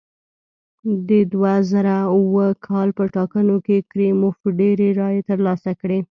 [1.09, 5.99] د دوه زره اووه کال په ټاکنو کې کریموف ډېرې رایې ترلاسه کړې.